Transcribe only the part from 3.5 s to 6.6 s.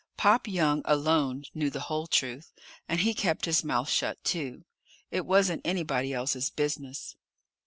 mouth shut, too. It wasn't anybody else's